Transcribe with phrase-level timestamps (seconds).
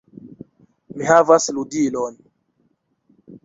[0.95, 2.19] "Mi havas ludilon!"